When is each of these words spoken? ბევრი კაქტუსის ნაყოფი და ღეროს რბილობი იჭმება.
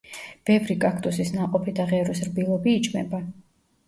ბევრი 0.49 0.75
კაქტუსის 0.85 1.31
ნაყოფი 1.35 1.73
და 1.79 1.85
ღეროს 1.91 2.21
რბილობი 2.29 2.73
იჭმება. 2.79 3.21